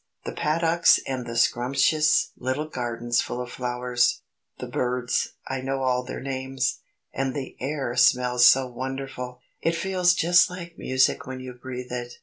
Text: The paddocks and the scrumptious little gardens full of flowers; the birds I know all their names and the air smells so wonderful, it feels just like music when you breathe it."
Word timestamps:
The 0.25 0.31
paddocks 0.33 0.99
and 1.05 1.27
the 1.27 1.37
scrumptious 1.37 2.31
little 2.35 2.67
gardens 2.67 3.21
full 3.21 3.39
of 3.39 3.51
flowers; 3.51 4.23
the 4.57 4.65
birds 4.65 5.33
I 5.47 5.61
know 5.61 5.83
all 5.83 6.01
their 6.01 6.19
names 6.21 6.79
and 7.13 7.35
the 7.35 7.55
air 7.59 7.95
smells 7.95 8.43
so 8.43 8.65
wonderful, 8.65 9.41
it 9.61 9.75
feels 9.75 10.15
just 10.15 10.49
like 10.49 10.75
music 10.75 11.27
when 11.27 11.39
you 11.39 11.53
breathe 11.53 11.91
it." 11.91 12.13